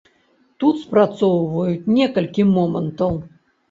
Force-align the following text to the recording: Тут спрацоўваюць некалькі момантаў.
Тут 0.63 0.79
спрацоўваюць 0.85 1.89
некалькі 2.01 2.51
момантаў. 2.55 3.27